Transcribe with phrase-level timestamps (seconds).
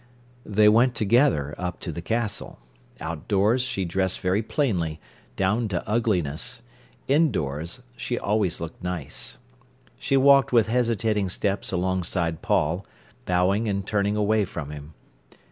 [0.47, 2.57] They went together up to the Castle.
[2.99, 4.99] Outdoors she dressed very plainly,
[5.35, 6.63] down to ugliness;
[7.07, 9.37] indoors she always looked nice.
[9.99, 12.83] She walked with hesitating steps alongside Paul,
[13.27, 14.95] bowing and turning away from him.